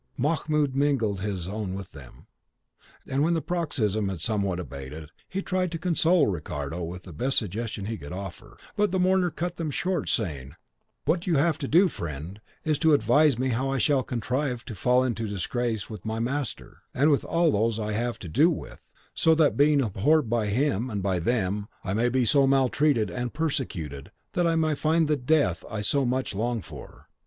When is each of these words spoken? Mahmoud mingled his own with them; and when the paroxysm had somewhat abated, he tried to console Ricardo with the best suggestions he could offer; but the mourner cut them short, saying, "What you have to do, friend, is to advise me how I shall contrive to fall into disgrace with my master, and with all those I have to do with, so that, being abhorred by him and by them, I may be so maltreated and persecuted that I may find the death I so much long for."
Mahmoud 0.17 0.73
mingled 0.75 1.21
his 1.21 1.47
own 1.47 1.75
with 1.75 1.91
them; 1.91 2.25
and 3.07 3.21
when 3.21 3.35
the 3.35 3.39
paroxysm 3.43 4.09
had 4.09 4.19
somewhat 4.19 4.59
abated, 4.59 5.11
he 5.29 5.43
tried 5.43 5.71
to 5.71 5.77
console 5.77 6.25
Ricardo 6.25 6.81
with 6.81 7.03
the 7.03 7.13
best 7.13 7.37
suggestions 7.37 7.87
he 7.87 7.99
could 7.99 8.11
offer; 8.11 8.57
but 8.75 8.89
the 8.89 8.97
mourner 8.97 9.29
cut 9.29 9.57
them 9.57 9.69
short, 9.69 10.09
saying, 10.09 10.55
"What 11.05 11.27
you 11.27 11.37
have 11.37 11.59
to 11.59 11.67
do, 11.67 11.87
friend, 11.87 12.41
is 12.65 12.79
to 12.79 12.93
advise 12.95 13.37
me 13.37 13.49
how 13.49 13.69
I 13.69 13.77
shall 13.77 14.01
contrive 14.01 14.65
to 14.65 14.73
fall 14.73 15.03
into 15.03 15.27
disgrace 15.27 15.87
with 15.87 16.03
my 16.03 16.17
master, 16.17 16.81
and 16.95 17.11
with 17.11 17.23
all 17.23 17.51
those 17.51 17.79
I 17.79 17.91
have 17.93 18.17
to 18.25 18.27
do 18.27 18.49
with, 18.49 18.79
so 19.13 19.35
that, 19.35 19.55
being 19.55 19.83
abhorred 19.83 20.27
by 20.27 20.47
him 20.47 20.89
and 20.89 21.03
by 21.03 21.19
them, 21.19 21.67
I 21.83 21.93
may 21.93 22.09
be 22.09 22.25
so 22.25 22.47
maltreated 22.47 23.11
and 23.11 23.35
persecuted 23.35 24.09
that 24.33 24.47
I 24.47 24.55
may 24.55 24.73
find 24.73 25.07
the 25.07 25.15
death 25.15 25.63
I 25.69 25.81
so 25.81 26.05
much 26.05 26.33
long 26.33 26.63
for." 26.63 27.07